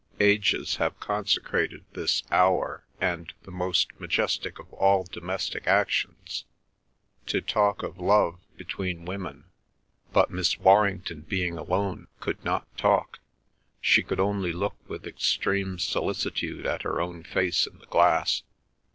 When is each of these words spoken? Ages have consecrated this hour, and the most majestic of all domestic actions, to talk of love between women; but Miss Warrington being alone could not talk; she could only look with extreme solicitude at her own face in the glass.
Ages 0.19 0.77
have 0.77 0.99
consecrated 0.99 1.85
this 1.93 2.23
hour, 2.31 2.87
and 2.99 3.31
the 3.43 3.51
most 3.51 3.89
majestic 3.99 4.57
of 4.57 4.73
all 4.73 5.03
domestic 5.03 5.67
actions, 5.67 6.45
to 7.27 7.39
talk 7.39 7.83
of 7.83 7.99
love 7.99 8.39
between 8.57 9.05
women; 9.05 9.45
but 10.11 10.31
Miss 10.31 10.57
Warrington 10.57 11.21
being 11.21 11.55
alone 11.55 12.07
could 12.19 12.43
not 12.43 12.65
talk; 12.79 13.19
she 13.79 14.01
could 14.01 14.19
only 14.19 14.51
look 14.51 14.75
with 14.89 15.05
extreme 15.05 15.77
solicitude 15.77 16.65
at 16.65 16.81
her 16.81 16.99
own 16.99 17.21
face 17.21 17.67
in 17.67 17.77
the 17.77 17.85
glass. 17.85 18.41